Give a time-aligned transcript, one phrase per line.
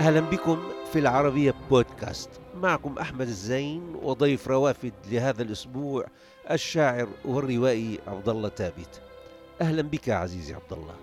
[0.00, 0.58] أهلا بكم
[0.92, 2.30] في العربية بودكاست.
[2.54, 6.06] معكم أحمد الزين وضيف روافد لهذا الأسبوع
[6.50, 9.02] الشاعر والروائي عبد الله ثابت.
[9.60, 10.94] أهلا بك عزيزي عبد الله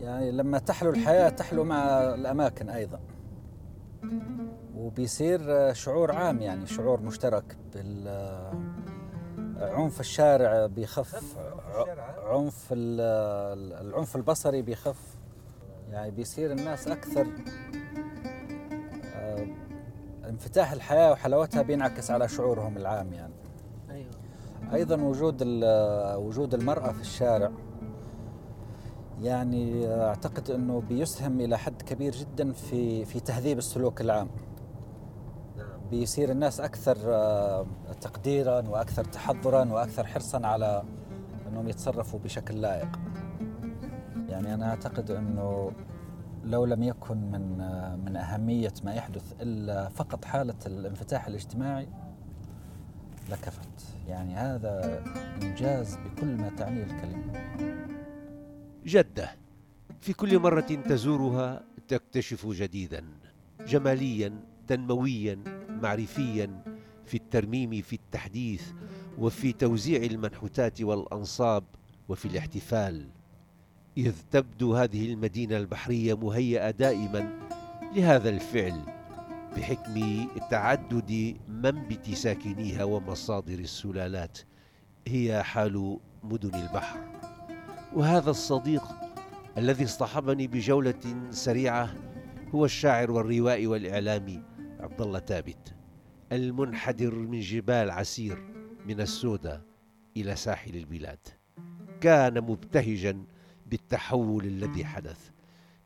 [0.00, 1.84] يعني لما تحلو الحياة تحلو مع
[2.14, 3.00] الأماكن أيضا.
[4.76, 7.56] وبيصير شعور عام يعني شعور مشترك
[9.60, 11.38] عنف الشارع بيخف
[12.24, 15.16] عنف العنف البصري بيخف.
[15.90, 17.26] يعني بيصير الناس أكثر
[19.14, 19.46] آه،
[20.28, 23.34] انفتاح الحياة وحلاوتها بينعكس على شعورهم العام يعني.
[23.90, 24.10] أيوه.
[24.74, 25.42] أيضا وجود
[26.16, 27.50] وجود المرأة في الشارع
[29.22, 34.28] يعني أعتقد إنه بيسهم إلى حد كبير جدا في في تهذيب السلوك العام.
[36.00, 37.66] بيصير الناس أكثر آه،
[38.00, 40.82] تقديرا وأكثر تحضرا وأكثر حرصا على
[41.48, 42.98] إنهم يتصرفوا بشكل لائق.
[44.28, 45.72] يعني أنا أعتقد إنه
[46.44, 51.88] لو لم يكن من آه، من أهمية ما يحدث إلا فقط حالة الانفتاح الاجتماعي
[53.30, 55.02] لكفت، يعني هذا
[55.42, 57.32] إنجاز بكل ما تعنيه الكلمة.
[58.86, 59.30] جدة
[60.00, 63.04] في كل مرة تزورها تكتشف جديدا
[63.66, 64.32] جماليا
[64.66, 66.62] تنمويا معرفيا
[67.06, 68.62] في الترميم في التحديث
[69.18, 71.64] وفي توزيع المنحوتات والأنصاب
[72.08, 73.08] وفي الاحتفال.
[73.96, 77.38] إذ تبدو هذه المدينة البحرية مهيئة دائما
[77.96, 78.80] لهذا الفعل
[79.56, 84.38] بحكم تعدد منبت ساكنيها ومصادر السلالات
[85.08, 87.00] هي حال مدن البحر.
[87.96, 88.84] وهذا الصديق
[89.58, 91.94] الذي اصطحبني بجولة سريعة
[92.54, 94.42] هو الشاعر والروائي والإعلامي
[94.80, 95.74] عبد الله ثابت.
[96.34, 98.38] المنحدر من جبال عسير
[98.86, 99.62] من السودة
[100.16, 101.18] إلى ساحل البلاد.
[102.00, 103.24] كان مبتهجا
[103.66, 105.30] بالتحول الذي حدث.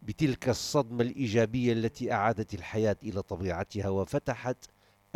[0.02, 4.56] بتلك الصدمة الإيجابية التي أعادت الحياة إلى طبيعتها وفتحت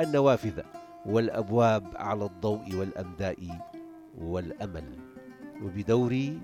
[0.00, 0.62] النوافذ
[1.06, 3.68] والأبواب على الضوء والأمداء
[4.18, 4.98] والأمل.
[5.62, 6.40] وبدوري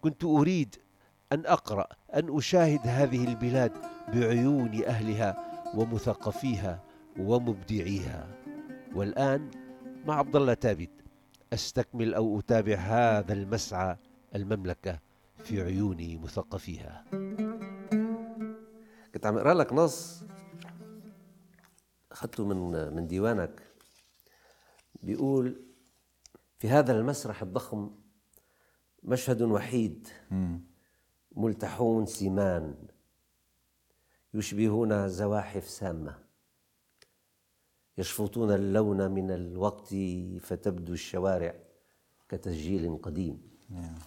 [0.00, 0.76] كنت أريد
[1.32, 3.72] أن أقرأ أن أشاهد هذه البلاد
[4.08, 6.87] بعيون أهلها ومثقفيها.
[7.18, 8.38] ومبدعيها.
[8.94, 9.50] والآن
[10.06, 10.90] مع عبد الله ثابت
[11.52, 13.96] أستكمل أو أتابع هذا المسعى
[14.34, 14.98] المملكة
[15.38, 17.04] في عيون مثقفيها.
[19.14, 20.24] كنت عم أقرأ لك نص
[22.12, 23.62] أخذته من من ديوانك.
[25.02, 25.62] بيقول
[26.58, 27.90] في هذا المسرح الضخم
[29.02, 30.08] مشهد وحيد.
[31.36, 32.74] ملتحون سمان
[34.34, 36.27] يشبهون زواحف سامة.
[37.98, 39.94] يشفطون اللون من الوقت
[40.40, 41.54] فتبدو الشوارع
[42.28, 43.42] كتسجيل قديم.
[43.70, 43.98] نعم.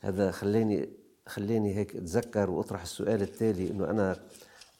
[0.00, 0.88] هذا خلاني
[1.26, 4.16] خلاني هيك أتذكر وأطرح السؤال التالي إنه أنا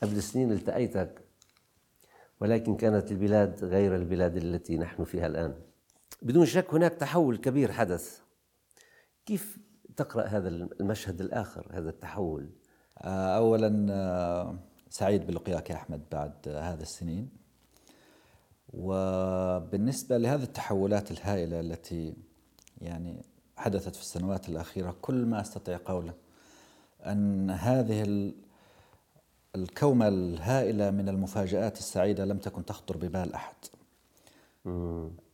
[0.03, 1.25] قبل سنين التقيتك
[2.41, 5.55] ولكن كانت البلاد غير البلاد التي نحن فيها الآن.
[6.23, 8.21] بدون شك هناك تحول كبير حدث.
[9.27, 9.59] كيف
[9.97, 12.51] تقرأ هذا المشهد الآخر هذا التحول؟
[12.99, 14.59] آه، اولا آه،
[14.91, 17.42] سعيد بلقياك يا أحمد بعد هذا السنين.
[18.75, 22.15] وبالنسبة لهذه التحولات الهائلة التي
[22.81, 23.25] يعني
[23.57, 26.15] حدثت في السنوات الأخيرة كل ما أستطيع قوله
[27.07, 28.33] أن هذه
[29.57, 33.55] الكومة الهائلة من المفاجآت السعيدة لم تكن تخطر ببال أحد.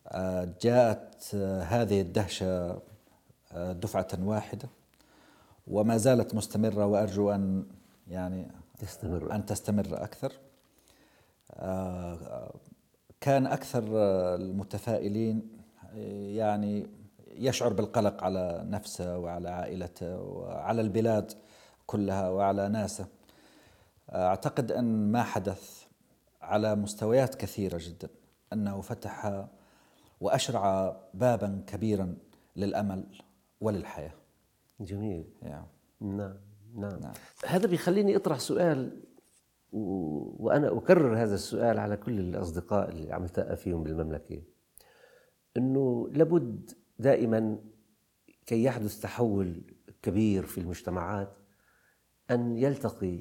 [0.09, 2.79] آه، جاءت هذه الدهشة
[3.53, 4.69] آه، دفعة واحدة
[5.67, 7.65] وما زالت مستمرة وأرجو أن
[8.09, 10.33] يعني تستمر أن تستمر أكثر.
[13.19, 13.85] آه، كان أكثر
[14.35, 15.59] المتفائلين
[16.35, 16.87] يعني
[17.33, 21.33] يشعر بالقلق على نفسه وعلى عائلته وعلى البلاد
[21.87, 23.07] كلها وعلى ناسه
[24.11, 25.85] أعتقد أن ما حدث
[26.43, 28.09] على مستويات كثيرة جدا
[28.53, 29.47] أنه فتح
[30.21, 32.17] وأشرع بابا كبيرا
[32.57, 33.05] للأمل
[33.61, 34.15] وللحياة
[34.81, 35.67] جميل يعني.
[36.01, 36.37] نعم
[36.75, 37.13] نعم, نعم.
[37.47, 39.01] هذا بيخليني أطرح سؤال
[39.73, 44.43] وأنا أكرر هذا السؤال على كل الأصدقاء اللي عم التقى فيهم بالمملكة.
[45.57, 47.59] إنه لابد دائما
[48.47, 49.63] كي يحدث تحول
[50.03, 51.37] كبير في المجتمعات
[52.31, 53.19] أن يلتقي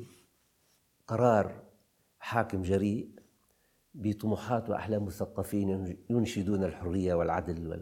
[1.07, 1.63] قرار
[2.19, 3.09] حاكم جريء
[3.93, 7.79] بطموحات وأحلام مثقفين ينشدون الحرية والعدل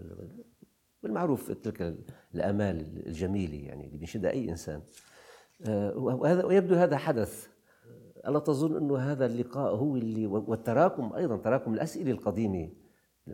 [1.03, 1.95] والمعروف تلك
[2.35, 4.81] الأمال الجميلة يعني اللي بينشدها أي إنسان.
[5.67, 7.54] آه، وهذا ويبدو هذا حدث
[8.27, 12.69] ألا تظن أن هذا اللقاء هو اللي والتراكم أيضا تراكم الأسئلة القديمة؟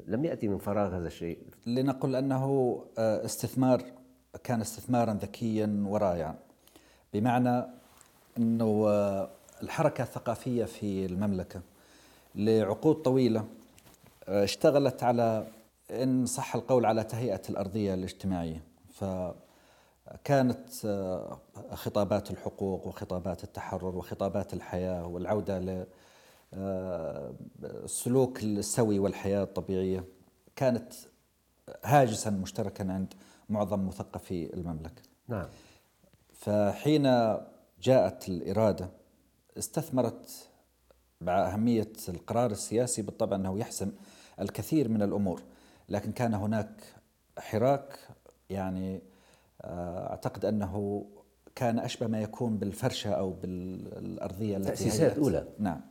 [0.08, 1.40] لم يأتي من فراغ هذا الشيء.
[1.66, 3.84] لنقل أنه آه، استثمار
[4.44, 6.36] كان استثمارا ذكيا ورائعا.
[7.14, 7.66] بمعنى
[8.38, 8.88] أنه
[9.64, 11.62] الحركة الثقافية في المملكة
[12.36, 13.46] لعقود طويلة
[14.28, 15.48] اشتغلت على
[15.92, 18.64] إن صح القول على تهيئة الأرضية الاجتماعية.
[20.12, 20.69] فكانت
[21.74, 25.86] خطابات الحقوق وخطابات التحرر وخطابات الحياة والعودة
[26.54, 30.04] للسلوك السوي والحياة الطبيعية
[30.56, 30.94] كانت
[31.84, 33.13] هاجسا مشتركا عند
[33.50, 35.02] معظم مثقفي المملكة.
[35.28, 35.48] نعم.
[36.34, 37.04] فحين
[37.81, 38.90] جاءت الإرادة
[39.57, 40.50] استثمرت
[41.22, 43.92] مع أهمية القرار السياسي بالطبع أنه يحسم
[44.40, 45.42] الكثير من الأمور
[45.90, 46.81] لكن كان هناك
[47.38, 48.00] حراك
[48.50, 49.02] يعني
[49.62, 51.06] آه، أعتقد أنه
[51.56, 55.48] كان أشبه ما يكون بالفرشة أو بالأرضية التي تأسيسات أولى.
[55.60, 55.81] نعم.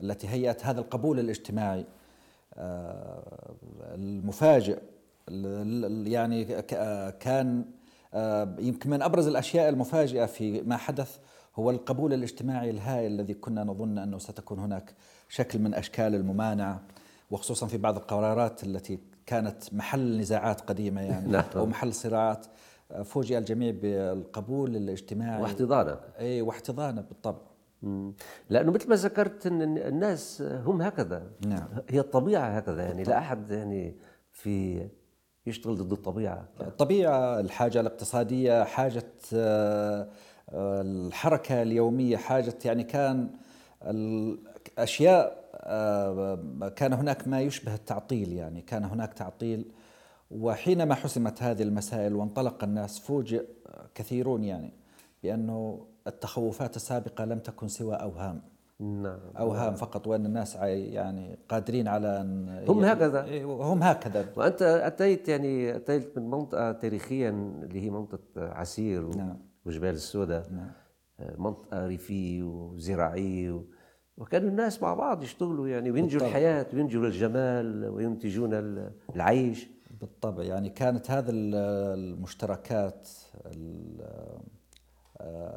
[0.00, 1.84] التي هيأت هذا القبول الاجتماعي
[2.54, 3.54] آه،
[3.94, 4.78] المفاجئ
[6.06, 6.62] يعني
[7.20, 7.64] كان
[8.14, 11.18] آه، يمكن من أبرز الأشياء المفاجئة في ما حدث
[11.56, 14.94] هو القبول الاجتماعي الهائل الذي كنا نظن أنه ستكون هناك
[15.28, 16.80] شكل من أشكال الممانعة
[17.30, 21.44] وخصوصا في بعض القرارات التي كانت محل نزاعات قديمة يعني نعم.
[21.56, 22.46] أو محل صراعات.
[23.04, 25.42] فوجئ الجميع بالقبول الاجتماعي.
[25.42, 27.52] واحتضانه إي واحتضانه بالطبع.
[28.50, 31.30] لأنه مثل ما ذكرت إن الناس هم هكذا.
[31.46, 31.68] نعم.
[31.88, 33.02] هي الطبيعة هكذا يعني.
[33.02, 33.96] لا أحد يعني
[34.30, 34.86] في
[35.46, 36.48] يشتغل ضد الطبيعة.
[36.60, 40.08] الطبيعة الحاجة الاقتصادية حاجة آه،
[40.54, 43.30] الحركة اليومية حاجة يعني كان
[43.82, 48.62] الأشياء آه، كان هناك ما يشبه التعطيل يعني.
[48.62, 49.72] كان هناك تعطيل
[50.32, 53.44] وحينما حسمت هذه المسائل وانطلق الناس فوجئ
[53.94, 54.72] كثيرون يعني
[55.22, 58.42] بأنه التخوفات السابقة لم تكن سوى أوهام.
[58.80, 59.18] نعم.
[59.38, 63.44] أوهام فقط وأن الناس يعني قادرين على أن هم هكذا.
[63.44, 64.32] هم هكذا.
[64.36, 67.30] وأنت أتيت يعني أتيت من منطقة تاريخيا
[67.62, 69.36] اللي هي منطقة عسير نعم.
[69.66, 70.50] وجبال السوداء.
[70.50, 70.70] نعم.
[71.38, 73.62] منطقة ريفيه وزراعيه و...
[74.16, 78.50] وكانوا الناس مع بعض يشتغلوا يعني وينجوا الحياة وينجوا الجمال وينتجون
[79.14, 79.68] العيش.
[80.02, 80.42] بالطبع.
[80.42, 83.08] يعني كانت هذه المشتركات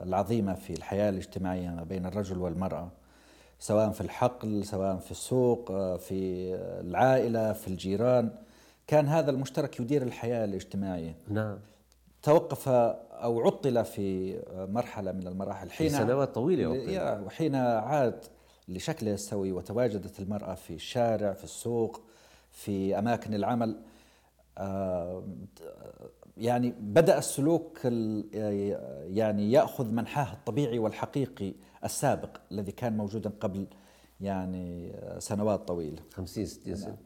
[0.04, 2.92] العظيمة في الحياة الاجتماعية ما بين الرجل والمرأة
[3.60, 8.30] سواء في الحقل سواء في السوق في العائلة في الجيران.
[8.88, 11.16] كان هذا المشترك يدير الحياة الاجتماعية.
[11.28, 11.58] نعم.
[12.24, 14.40] توقف أو عطل في
[14.70, 15.72] مرحلة من المراحل.
[15.72, 16.68] حين سنوات طويلة
[17.26, 18.26] وحين عاد
[18.68, 22.02] لشكله السوي وتواجدت المرأة في الشارع في السوق
[22.52, 23.70] في أماكن العمل.
[23.70, 23.95] آه،
[26.38, 31.54] يعني بدأ السلوك يعني يأخذ منحاه الطبيعي والحقيقي
[31.84, 33.68] السابق الذي كان موجودا قبل
[34.22, 36.02] يعني سنوات طويلة.
[36.14, 36.98] 50 60 سنة.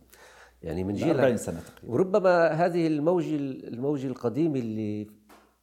[0.63, 1.94] يعني من جيل 40 سنة تقريبا.
[1.94, 5.07] وربما هذه الموج الموج القديم اللي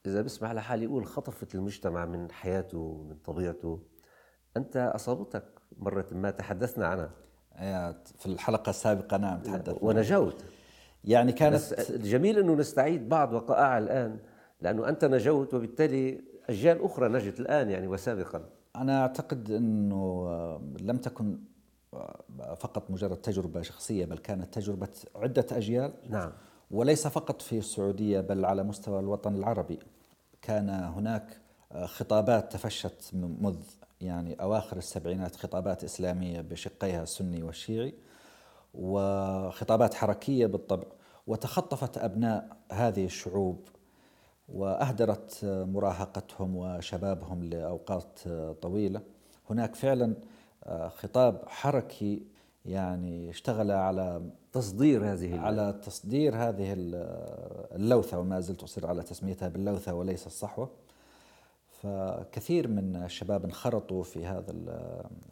[0.07, 3.81] إذا بسمح لحالي يقول خطفت المجتمع من حياته من طبيعته.
[4.57, 5.45] أنت أصابتك
[5.79, 7.11] مرة ما تحدثنا عنها.
[8.19, 9.79] في الحلقة السابقة نعم تحدثنا.
[9.83, 10.45] ونجوت.
[11.07, 14.19] يعني كانت الجميل إنه نستعيد بعض وقائع الآن
[14.61, 18.45] لأنه أنت نجوت وبالتالي أجيال أخرى نجت الآن يعني وسابقا.
[18.77, 20.29] أنا أعتقد إنه
[20.81, 21.39] لم تكن
[22.57, 25.93] فقط مجرد تجربة شخصية بل كانت تجربة عدة أجيال.
[26.11, 26.33] نعم.
[26.71, 29.79] وليس فقط في السعودية بل على مستوى الوطن العربي.
[30.43, 31.41] كان هناك
[31.85, 33.59] خطابات تفشت منذ
[34.01, 37.95] يعني أواخر السبعينات خطابات إسلامية بشقيها السني والشيعي.
[38.79, 40.87] وخطابات حركية بالطبع
[41.27, 43.61] وتخطفت أبناء هذه الشعوب
[44.49, 48.21] وأهدرت مراهقتهم وشبابهم لأوقات
[48.63, 49.01] طويلة.
[49.51, 50.15] هناك فعلا
[50.89, 52.23] خطاب حركي
[52.65, 56.75] يعني اشتغل على تصدير هذه على تصدير هذه
[57.75, 60.71] اللوثة وما زلت أصر على تسميتها باللوثة وليس الصحوة.
[61.83, 64.55] فكثير من الشباب انخرطوا في هذا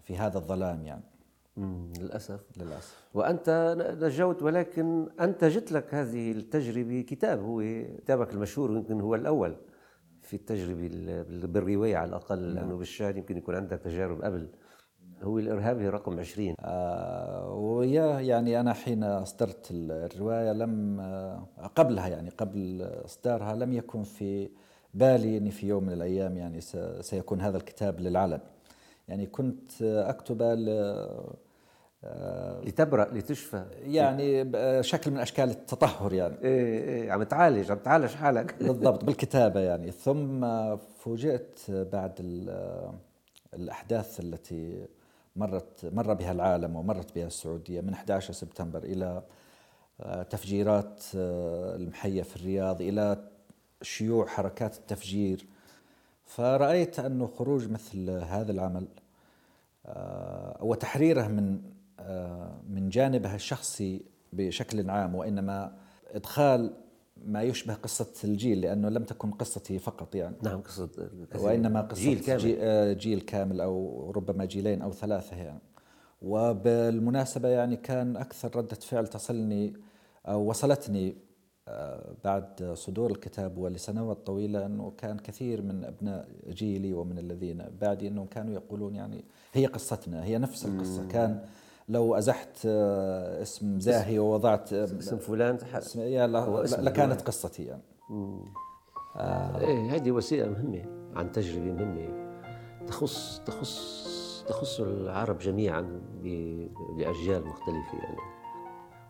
[0.03, 1.14] في هذا الظلام يعني.
[1.57, 2.41] للأسف.
[2.57, 3.09] للأسف.
[3.15, 7.63] وأنت نجوت ولكن أنتجت لك هذه التجربة كتاب هو
[7.99, 9.57] كتابك المشهور يمكن هو الأول
[10.23, 10.89] في التجربة
[11.47, 12.55] بالرواية على الأقل نعم.
[12.55, 14.49] لأنه بالشعر يمكن يكون عندك تجارب قبل.
[15.23, 22.31] هو الإرهابي رقم 20 آه ويا يعني أنا حين أصدرت الرواية لم آه قبلها يعني
[22.31, 24.51] قبل إصدارها لم يكن في
[24.95, 26.61] بالي أني في يوم من الأيام يعني
[27.01, 28.41] سيكون هذا الكتاب للعلن
[29.09, 31.37] يعني كنت أكتب آه،
[32.65, 33.65] لتبرأ لتشفى.
[33.83, 36.35] يعني شكل من أشكال التطهر يعني.
[36.43, 38.55] إيه إيه عم تعالج عم تعالج حالك.
[38.63, 39.91] بالضبط بالكتابة يعني.
[39.91, 40.47] ثم
[40.77, 42.13] فوجئت بعد
[43.55, 44.87] الأحداث التي
[45.37, 49.23] مرت مر بها العالم ومرت بها السعودية من 11 سبتمبر إلى
[50.01, 53.29] آه، تفجيرات آه، المحية في الرياض إلى
[53.83, 55.47] شيوع حركات التفجير.
[56.25, 58.87] فرأيت أنه خروج مثل هذا العمل
[59.87, 61.61] آه، وتحريره من
[62.69, 65.77] من جانبها الشخصي بشكل عام وإنما
[66.11, 66.73] إدخال
[67.17, 70.37] ما يشبه قصة الجيل لأنه لم تكن قصتي فقط يعني.
[70.43, 70.89] نعم قصة
[71.39, 72.57] وإنما قصة جيل كامل.
[72.61, 75.61] آه، جيل كامل أو ربما جيلين أو ثلاثة يعني.
[76.23, 79.73] وبالمناسبة يعني كان أكثر ردة فعل تصلني
[80.27, 81.17] أو وصلتني
[81.69, 88.09] آه، بعد صدور الكتاب ولسنوات طويلة أنه كان كثير من أبناء جيلي ومن الذين بعدي
[88.09, 91.09] أنهم كانوا يقولون يعني هي قصتنا هي نفس القصة.
[91.09, 91.45] كان
[91.89, 96.01] لو أزحت آه، اسم زاهي ووضعت اسم فلان اسم
[96.85, 97.83] لكانت قصتي يعني.
[99.17, 99.61] آه.
[99.61, 100.85] إيه هذه وسيلة مهمة
[101.17, 102.25] عن تجربة مهمة.
[102.87, 104.15] تخص تخص
[104.49, 106.01] تخص العرب جميعا
[106.97, 108.19] لاجيال مختلفة يعني.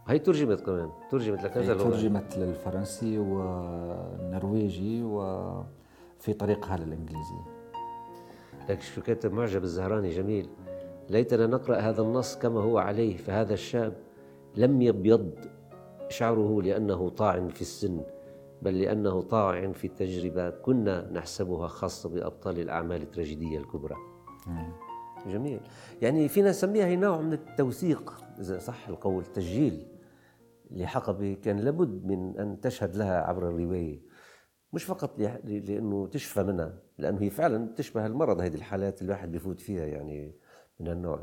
[0.06, 7.34] هي ترجمت كمان ترجمت لكذا لغه ترجمت للفرنسي والنرويجي وفي طريقها للإنجليزي.
[8.68, 10.48] لك شو كاتب معجب الزهراني جميل.
[11.10, 13.96] ليتنا نقرأ هذا النص كما هو عليه فهذا الشاب
[14.56, 15.34] لم يبيض
[16.08, 18.00] شعره لأنه طاعن في السن
[18.62, 20.50] بل لأنه طاعن في التجربة.
[20.50, 23.96] كنا نحسبها خاصة بأبطال الأعمال التراجيدية الكبرى.
[25.26, 25.60] جميل.
[26.02, 29.86] يعني فينا نسميها هي نوع من التوثيق إذا صح القول تسجيل
[30.70, 34.02] لحقبه كان لابد من أن تشهد لها عبر الرواية.
[34.72, 39.60] مش فقط لأنه تشفى منها لأنه هي فعلا تشبه المرض هذه الحالات اللي الواحد بيفوت
[39.60, 40.34] فيها يعني.
[40.80, 41.20] من النوع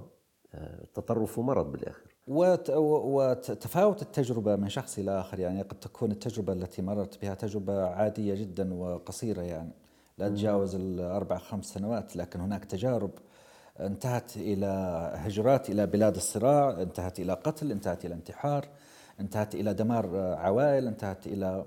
[0.54, 6.82] آه، التطرف مرض بالآخر وتفاوت التجربة من شخص إلى آخر يعني قد تكون التجربة التي
[6.82, 9.72] مررت بها تجربة عادية جدا وقصيرة يعني
[10.18, 13.12] لا تجاوز الأربع خمس سنوات لكن هناك تجارب
[13.80, 14.66] انتهت إلى
[15.16, 18.66] هجرات إلى بلاد الصراع انتهت إلى قتل انتهت إلى انتحار
[19.20, 21.66] انتهت إلى دمار عوائل انتهت إلى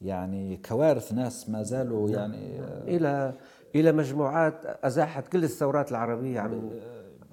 [0.00, 2.18] يعني كوارث ناس ما زالوا نعم.
[2.18, 2.60] يعني
[2.96, 3.34] إلى
[3.74, 6.70] إلى مجموعات أزاحت كل الثورات العربية عن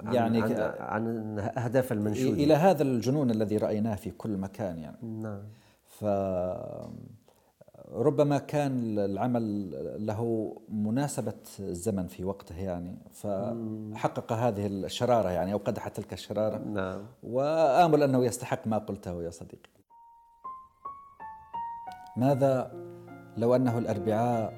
[0.04, 2.34] يعني عن, عن أهداف المنشود.
[2.34, 4.98] إلى هذا الجنون الذي رأيناه في كل مكان يعني.
[5.02, 5.42] نعم.
[5.86, 6.06] ف
[7.92, 9.72] ربما كان العمل
[10.06, 12.98] له مناسبة الزمن في وقته يعني.
[13.12, 16.58] فحقق هذه الشرارة يعني أو قدح تلك الشرارة.
[16.58, 17.02] نعم.
[17.24, 19.70] وآمل أنه يستحق ما قلته يا صديقي.
[22.18, 22.72] ماذا
[23.38, 24.54] لو أنه الأربعاء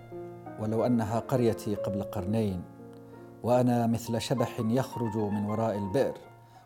[0.59, 2.63] ولو أنها قريتي قبل قرنين
[3.43, 6.17] وأنا مثل شبح يخرج من وراء البئر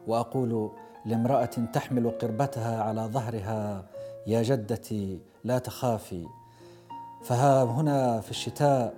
[0.08, 0.72] وأقول
[1.06, 3.86] لامرأة تحمل قربتها على ظهرها
[4.28, 6.26] يا جدتي لا تخافي.
[7.24, 8.94] فها هنا في الشتاء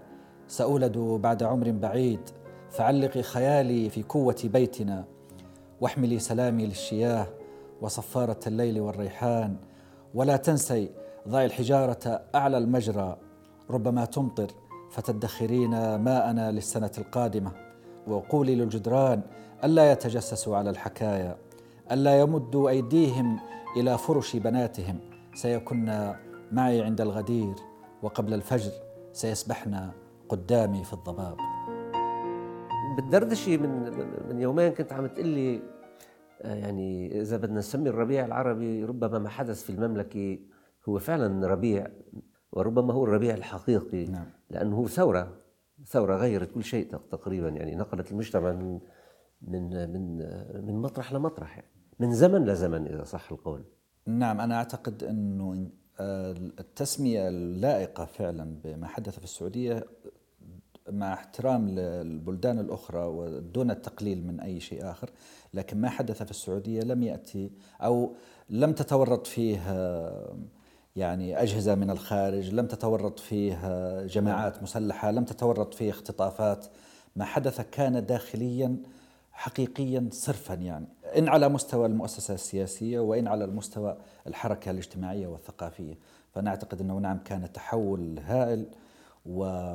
[0.48, 2.20] سأولد بعد عمر بعيد
[2.70, 5.05] فعلقي خيالي في كوة بيتنا.
[5.82, 7.27] واحملي سلامي للشياه
[7.82, 9.55] وصفارة الليل والريحان.
[10.13, 10.89] ولا تنسي
[11.27, 13.17] ضعي الحجارة أعلى المجرى
[13.70, 14.48] ربما تمطر
[14.91, 17.64] فتدخرين ماءنا للسنة القادمة.
[18.07, 19.21] وقولي للجدران
[19.63, 21.38] ألا يتجسسوا على الحكايا
[21.91, 23.39] ألا يمدوا أيديهم
[23.77, 25.00] إلى فرش بناتهم.
[25.33, 26.13] سيكن
[26.51, 27.55] معي عند الغدير
[28.01, 28.71] وقبل الفجر
[29.13, 29.91] سيسبحن
[30.29, 31.38] قدامي في الضباب.
[32.97, 33.91] بالدردشة من
[34.29, 35.62] من يومين كنت عم تقول لي
[36.41, 40.39] آه، يعني إذا بدنا نسمي الربيع العربي ربما ما حدث في المملكة
[40.89, 41.88] هو فعلا ربيع
[42.51, 44.05] وربما هو الربيع الحقيقي.
[44.05, 44.25] نعم.
[44.50, 45.45] لأنه هو ثورة.
[45.84, 48.79] ثورة غيرت كل شيء تقريبا يعني نقلت المجتمع من
[49.41, 50.17] من من
[50.65, 53.63] من مطرح لمطرح يعني من زمن لزمن إذا صح القول.
[54.05, 55.70] نعم أنا أعتقد أنه
[56.60, 59.86] التسمية اللائقة فعلا بما حدث في السعودية
[60.89, 65.10] مع احترام للبلدان الأخرى ودون التقليل من أي شيء آخر
[65.53, 67.51] لكن ما حدث في السعودية لم يأتي
[67.82, 68.15] أو
[68.50, 69.60] لم تتورط فيه
[70.96, 73.60] يعني أجهزة من الخارج لم تتورط فيه
[74.06, 76.66] جماعات مسلحة لم تتورط فيه اختطافات.
[77.16, 78.78] ما حدث كان داخليا
[79.32, 80.88] حقيقيا صرفا يعني.
[81.18, 83.98] إن على مستوى المؤسسة السياسية وإن على المستوى
[84.28, 85.98] الحركة الاجتماعية والثقافية.
[86.32, 88.66] فأنا أعتقد أنه نعم كان تحول هائل
[89.25, 89.70] و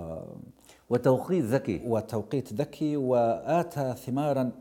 [0.91, 1.83] وتوقيت ذكي.
[1.87, 4.53] وتوقيت ذكي وآتى ثمارا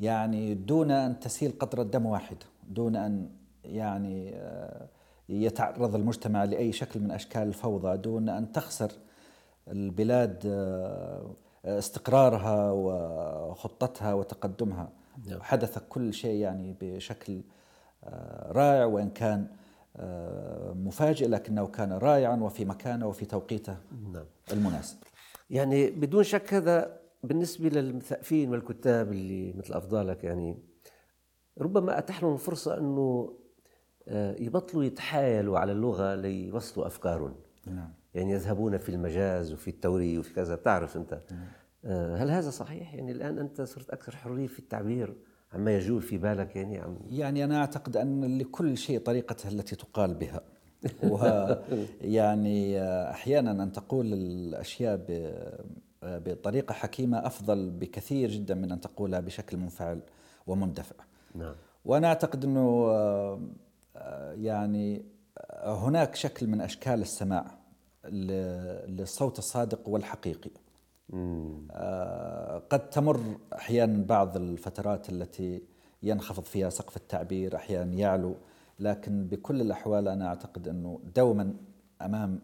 [0.00, 2.36] يعني دون أن تسيل قطرة دم واحد
[2.68, 3.28] دون أن
[3.64, 4.86] يعني آه،
[5.30, 8.92] يتعرض المجتمع لأي شكل من أشكال الفوضى دون أن تخسر
[9.68, 11.34] البلاد آه،
[11.64, 14.92] استقرارها وخطتها وتقدمها
[15.26, 15.42] نعم.
[15.42, 17.40] حدث كل شيء يعني بشكل
[18.04, 19.46] آه، رائع وإن كان
[19.96, 23.76] آه، مفاجئ لكنه كان رائعا وفي مكانه وفي توقيته
[24.12, 24.24] نعم.
[24.52, 24.96] المناسب
[25.50, 30.56] يعني بدون شك هذا بالنسبة للمثقفين والكتاب اللي مثل أفضالك يعني
[31.58, 33.32] ربما أتاح لهم فرصة أنه
[34.38, 37.34] يبطلوا يتحايلوا على اللغة ليوصلوا أفكارهم
[37.66, 37.92] نعم.
[38.14, 41.46] يعني يذهبون في المجاز وفي التوري وفي كذا بتعرف أنت نعم.
[42.14, 45.14] هل هذا صحيح؟ يعني الآن أنت صرت أكثر حرية في التعبير
[45.52, 50.14] عما يجول في بالك يعني عم يعني أنا أعتقد أن لكل شيء طريقته التي تقال
[50.14, 50.40] بها
[51.02, 55.06] ويعني أحيانا أن تقول الأشياء
[56.02, 60.00] بطريقة حكيمة أفضل بكثير جدا من أن تقولها بشكل منفعل
[60.46, 60.96] ومندفع
[61.34, 61.54] نعم.
[61.84, 62.86] وأنا أعتقد أنه
[64.34, 65.04] يعني
[65.62, 67.58] هناك شكل من أشكال السماع
[68.88, 70.50] للصوت الصادق والحقيقي.
[71.12, 73.20] آه، قد تمر
[73.54, 75.62] أحيانا بعض الفترات التي
[76.02, 78.36] ينخفض فيها سقف التعبير أحيانا يعلو
[78.78, 81.54] لكن بكل الأحوال أنا أعتقد أنه دوما
[82.02, 82.40] أمام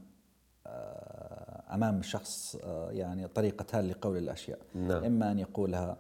[0.67, 4.59] آه، أمام شخص آه، يعني طريقتان لقول الأشياء.
[4.75, 5.05] نعم.
[5.05, 5.97] إما أن يقولها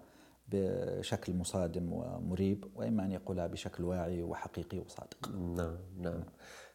[0.48, 5.28] بشكل مصادم ومريب وإما أن يقولها بشكل واعي وحقيقي وصادق.
[5.56, 6.24] نعم نعم.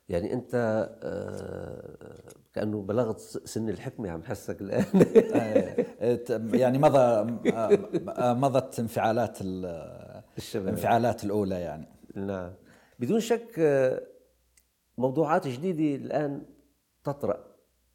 [0.09, 0.55] يعني أنت
[1.03, 4.85] آه، كأنه بلغت سن الحكمة عم حسك الآن.
[5.35, 5.85] آه،
[6.53, 6.97] يعني مضى
[7.53, 10.67] آه، مضت انفعالات الشباب.
[10.67, 11.87] الانفعالات الأولى يعني.
[12.15, 12.53] نعم.
[12.99, 13.59] بدون شك
[14.97, 16.45] موضوعات جديدة الآن
[17.03, 17.45] تطرأ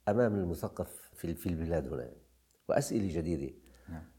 [0.09, 2.11] أمام المثقف في البلاد هنا.
[2.69, 3.66] وأسئلة جديدة.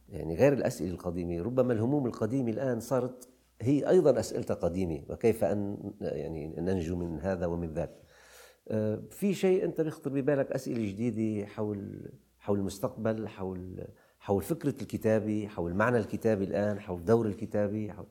[0.10, 3.30] يعني غير الأسئلة القديمة ربما الهموم القديمة الآن صارت
[3.62, 7.92] هي أيضا اسئلتها قديمة وكيف أن يعني ننجو من هذا ومن ذاك.
[8.68, 12.10] آه، في شيء أنت بيخطر ببالك أسئلة جديدة حول
[12.40, 13.88] حول المستقبل حول
[14.20, 18.08] حول فكرة الكتابة حول معنى الكتابة الآن حول دور الكتابة حول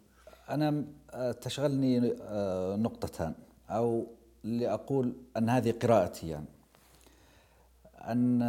[0.50, 3.34] أنا آه، تشغلني آه، نقطتان
[3.70, 4.06] أو
[4.44, 6.46] لأقول أن هذه قراءتي يعني
[8.00, 8.42] ان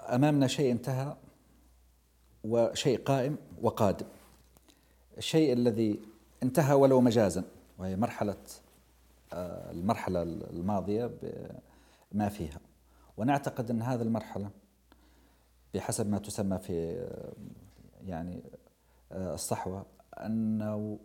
[0.00, 1.16] أمامنا شيء انتهى
[2.44, 4.06] وشيء قائم وقادم.
[5.18, 6.00] الشيء الذي
[6.42, 7.44] انتهى ولو مجازا
[7.78, 8.36] وهي مرحلة
[9.32, 11.10] آه، المرحلة الماضية
[12.12, 12.60] بما فيها.
[13.16, 14.50] ونعتقد أن هذه المرحلة
[15.74, 17.32] بحسب ما تسمى في آه،
[18.06, 18.42] يعني
[19.12, 19.86] آه، الصحوة
[20.18, 20.98] أنه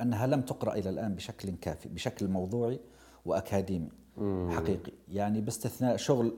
[0.00, 2.80] أنها لم تقرأ إلى الآن بشكل كافي بشكل موضوعي
[3.24, 3.90] وأكاديمي
[4.50, 4.92] حقيقي.
[5.08, 6.36] يعني باستثناء شغل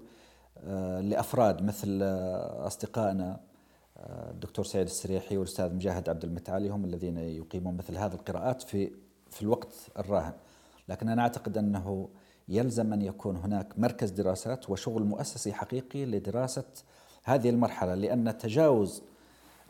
[1.01, 2.03] لأفراد مثل
[2.67, 3.41] أصدقائنا
[4.01, 8.91] الدكتور سعيد السريحي والأستاذ مجاهد عبد المتعالي هم الذين يقيمون مثل هذه القراءات في
[9.31, 10.33] في الوقت الراهن.
[10.89, 12.09] لكن أنا أعتقد أنه
[12.49, 16.65] يلزم أن يكون هناك مركز دراسات وشغل مؤسسي حقيقي لدراسة
[17.25, 19.03] هذه المرحلة لأن تجاوز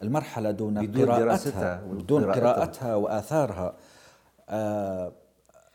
[0.03, 3.77] المرحلة دون قراءتها دون قراءتها وآثارها
[4.49, 5.13] آه،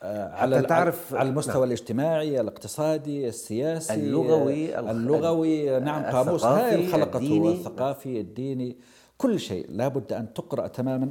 [0.02, 1.64] على تعرف على المستوى نعم.
[1.64, 6.44] الاجتماعي الاقتصادي السياسي اللغوي اللغوي نعم قاموس.
[6.44, 8.76] هاي خلقته الثقافي الديني
[9.18, 9.66] كل شيء.
[9.70, 11.10] لابد أن تقرأ تماما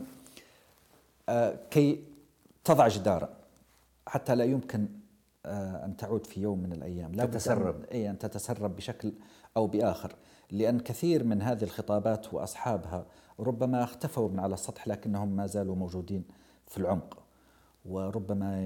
[1.30, 2.04] آه، كي
[2.64, 3.30] تضع جدارا
[4.08, 4.88] حتى لا يمكن
[5.46, 7.12] آه، أن تعود في يوم من الأيام.
[7.14, 7.84] لا تتسرب.
[7.92, 9.14] إي أن تتسرب بشكل
[9.58, 10.16] أو بآخر.
[10.52, 13.06] لأن كثير من هذه الخطابات وأصحابها
[13.40, 16.24] ربما اختفوا من على السطح لكنهم ما زالوا موجودين
[16.68, 17.25] في العمق.
[17.86, 18.66] وربما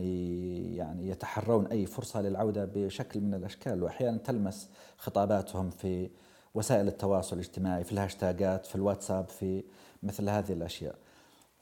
[0.74, 6.10] يعني يتحرون أي فرصة للعودة بشكل من الأشكال وأحيانا تلمس خطاباتهم في
[6.54, 9.64] وسائل التواصل الاجتماعي في الهاشتاجات في الواتساب في
[10.04, 10.96] مثل هذه الأشياء.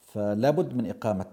[0.01, 1.25] فلا بد من إقامة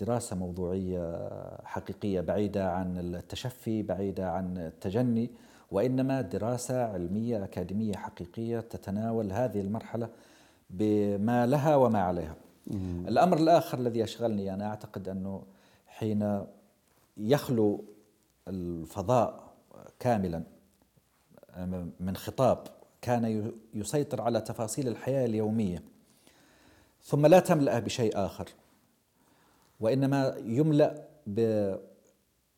[0.00, 1.28] دراسة موضوعية
[1.64, 5.30] حقيقية بعيدة عن التشفي بعيدة عن التجني
[5.70, 10.08] وإنما دراسة علمية أكاديمية حقيقية تتناول هذه المرحلة
[10.70, 12.34] بما لها وما عليها.
[13.08, 15.42] الأمر الآخر الذي يشغلني أنا أعتقد أنه
[16.00, 16.46] حين
[17.16, 17.84] يخلو
[18.48, 19.52] الفضاء
[19.98, 20.42] كاملا
[22.00, 22.58] من خطاب
[23.02, 25.82] كان يسيطر على تفاصيل الحياة اليومية.
[27.02, 28.48] ثم لا تملأ بشيء آخر
[29.80, 31.40] وإنما يملأ ب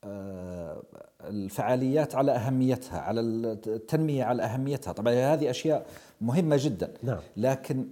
[0.05, 0.83] آه،
[1.21, 4.93] الفعاليات على أهميتها على التنمية على أهميتها.
[4.93, 5.87] طبعا هذه أشياء
[6.21, 6.95] مهمة جدا.
[7.03, 7.21] نعم.
[7.37, 7.89] لكن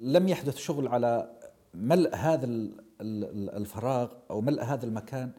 [0.00, 1.30] لم يحدث شغل على
[1.74, 2.48] ملء هذا
[3.00, 5.30] الفراغ أو ملء هذا المكان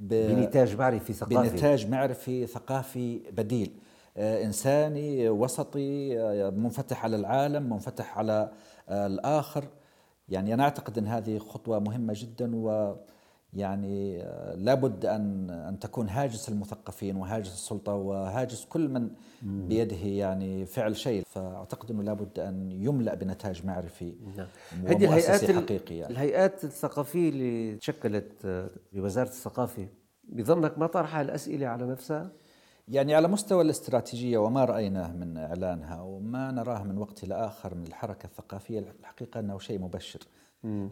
[0.00, 1.50] بنتاج معرفي ثقافي.
[1.50, 3.72] بنتاج معرفي ثقافي بديل.
[4.16, 8.50] آه، إنساني وسطي آه، منفتح على العالم منفتح على
[8.88, 9.64] آه، الآخر.
[10.28, 12.94] يعني أنا أعتقد إن هذه خطوة مهمة جدا و
[13.56, 14.18] يعني
[14.54, 19.10] لابد أن أن تكون هاجس المثقفين وهاجس السلطة وهاجس كل من
[19.42, 24.46] بيده يعني فعل شيء فأعتقد إنه لابد أن يملأ بنتاج معرفي نعم.
[24.86, 26.12] هذه الهيئات حقيقي يعني.
[26.12, 28.32] الهيئات الثقافية اللي تشكلت
[28.92, 29.88] بوزارة الثقافة
[30.28, 32.32] بظنك ما طرح الأسئلة على نفسها؟
[32.88, 37.86] يعني على مستوى الاستراتيجية وما رأيناه من إعلانها وما نراه من وقت إلى آخر من
[37.86, 40.20] الحركة الثقافية الحقيقة أنه شيء مبشر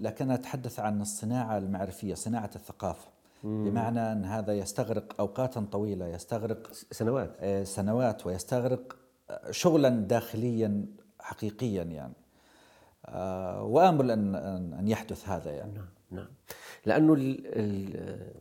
[0.01, 3.09] لكن أتحدث عن الصناعة المعرفية صناعة الثقافة.
[3.45, 7.37] بمعنى أن هذا يستغرق أوقاتا طويلة يستغرق سنوات.
[7.41, 8.97] آه، سنوات ويستغرق
[9.31, 10.87] آه، شغلا داخليا
[11.21, 12.15] حقيقيا يعني.
[13.07, 14.35] آه، وآمل أن
[14.75, 15.73] أن يحدث هذا يعني.
[15.73, 16.29] نعم نعم.
[16.87, 18.35] لأنه ال ال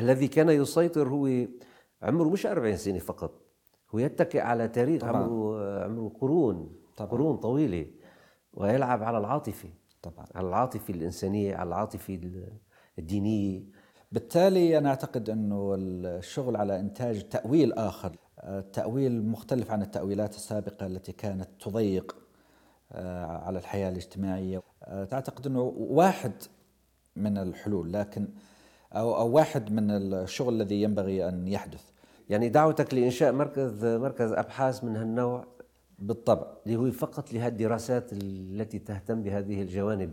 [0.00, 1.46] الذي كان يسيطر هو
[2.02, 3.40] عمره مش 40 سنة فقط.
[3.94, 5.22] هو يتكئ على تاريخ طبعا.
[5.22, 7.10] عمره عمره قرون طبعا.
[7.10, 7.86] قرون طويلة
[8.54, 9.68] ويلعب على العاطفة.
[10.04, 12.20] طبعا على العاطفة الإنسانية على العاطفة
[12.98, 13.62] الدينية.
[14.12, 18.16] بالتالي أنا أعتقد أنه الشغل على إنتاج تأويل آخر.
[18.72, 22.16] تأويل مختلف عن التأويلات السابقة التي كانت تضيق
[22.92, 24.62] آه، على الحياة الاجتماعية.
[24.84, 26.32] آه، تعتقد أنه واحد
[27.16, 28.28] من الحلول لكن
[28.92, 31.84] أو, أو واحد من الشغل الذي ينبغي أن يحدث.
[32.28, 35.53] يعني دعوتك لإنشاء مركز مركز أبحاث من هالنوع؟
[35.98, 40.12] بالطبع اللي هو فقط لهالدراسات التي تهتم بهذه الجوانب.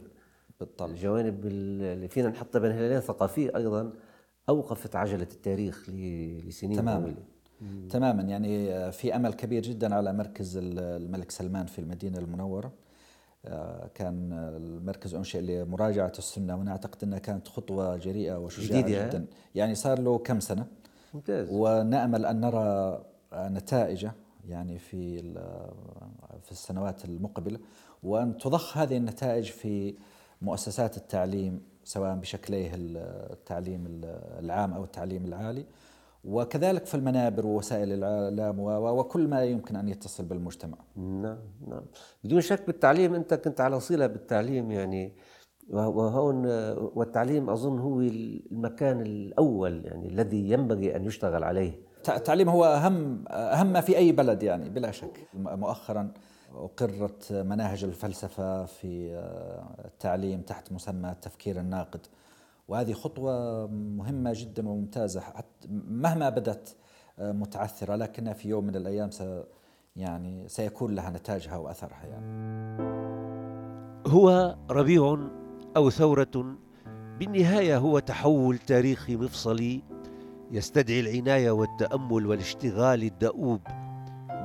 [0.60, 0.90] بالطبع.
[0.92, 3.94] الجوانب اللي فينا نحطها بين هلالين ثقافية أيضا
[4.50, 7.02] أوقفت عجلة التاريخ لسنين تماما.
[7.02, 7.24] طويلة.
[7.90, 8.24] تماما.
[8.24, 12.74] يعني في أمل كبير جدا على مركز الملك سلمان في المدينة المنورة.
[13.46, 19.26] آه، كان المركز أنشئ لمراجعة السنة وأنا أعتقد أنها كانت خطوة جريئة وشجاعة جدا.
[19.56, 20.66] يعني صار له كم سنة؟
[21.14, 21.50] ممتاز.
[21.52, 24.12] ونأمل أن نرى نتائجه.
[24.48, 25.22] يعني في
[26.44, 27.60] في السنوات المقبلة
[28.04, 29.96] وأن تضخ هذه النتائج في
[30.42, 34.02] مؤسسات التعليم سواء بشكليه التعليم
[34.40, 35.66] العام أو التعليم العالي
[36.24, 40.78] وكذلك في المنابر ووسائل الإعلام وكل ما يمكن أن يتصل بالمجتمع.
[40.96, 41.84] نعم نعم
[42.24, 45.14] بدون شك بالتعليم أنت كنت على صلة بالتعليم يعني
[45.70, 46.46] وهون
[46.96, 51.91] والتعليم أظن هو المكان الأول يعني الذي ينبغي أن يشتغل عليه.
[52.10, 55.28] التعليم هو أهم أهم ما في أي بلد يعني بلا شك.
[55.34, 56.12] مؤخرا
[56.56, 59.22] أقرت مناهج الفلسفة في
[59.86, 62.00] التعليم تحت مسمى التفكير الناقد.
[62.68, 65.20] وهذه خطوة مهمة جدا وممتازة.
[65.20, 66.76] حتى مهما بدت
[67.20, 69.24] متعثرة لكنها في يوم من الأيام س
[69.96, 72.26] يعني سيكون لها نتاجها وأثرها يعني.
[74.08, 75.18] هو ربيع
[75.78, 76.56] أو ثورة
[77.20, 79.82] بالنهاية هو تحول تاريخي مفصلي
[80.52, 83.62] يستدعي العناية والتأمل والاشتغال الدؤوب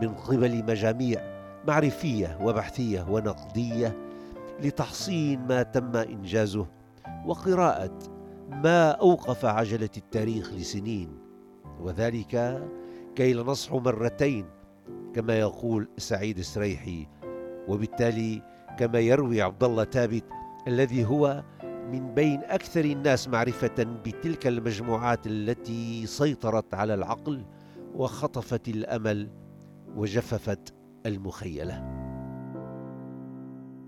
[0.02, 1.20] من قبل مجاميع
[1.68, 3.96] معرفية وبحثية ونقدية
[4.62, 6.66] لتحصين ما تم إنجازه
[7.26, 7.98] وقراءة
[8.50, 11.18] ما أوقف عجلة التاريخ لسنين.
[11.80, 12.62] وذلك
[13.16, 14.46] كي لا نصحو مرتين
[15.14, 17.06] كما يقول سعيد السريحي
[17.68, 18.42] وبالتالي
[18.78, 20.24] كما يروي عبد الله ثابت
[20.68, 21.42] الذي هو
[21.92, 23.74] من بين أكثر الناس معرفة
[24.06, 27.44] بتلك المجموعات التي سيطرت على العقل
[27.94, 29.30] وخطفت الأمل
[29.96, 30.74] وجففت
[31.06, 31.84] المخيلة.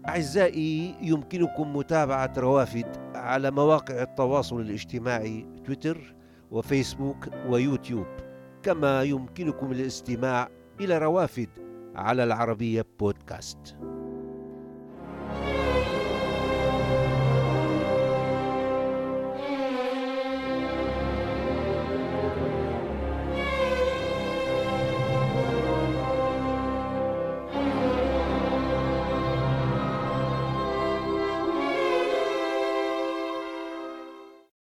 [0.09, 6.15] أعزائي يمكنكم متابعة روافد على مواقع التواصل الاجتماعي تويتر
[6.51, 8.07] وفيسبوك ويوتيوب.
[8.63, 10.49] كما يمكنكم الاستماع
[10.81, 11.49] إلى روافد
[11.97, 13.77] على العربية بودكاست.